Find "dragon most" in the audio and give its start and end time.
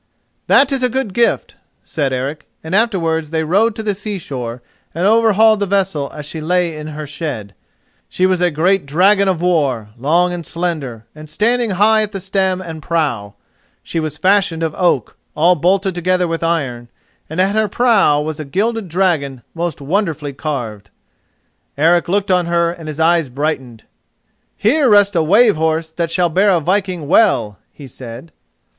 18.89-19.81